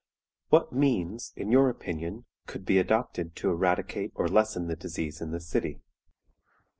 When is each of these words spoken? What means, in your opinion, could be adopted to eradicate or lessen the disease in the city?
What 0.49 0.73
means, 0.73 1.31
in 1.35 1.51
your 1.51 1.69
opinion, 1.69 2.25
could 2.47 2.65
be 2.65 2.79
adopted 2.79 3.35
to 3.35 3.51
eradicate 3.51 4.11
or 4.15 4.27
lessen 4.27 4.65
the 4.65 4.75
disease 4.75 5.21
in 5.21 5.29
the 5.29 5.39
city? 5.39 5.79